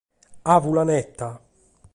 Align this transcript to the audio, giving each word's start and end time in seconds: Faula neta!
Faula 0.45 0.83
neta! 0.83 1.29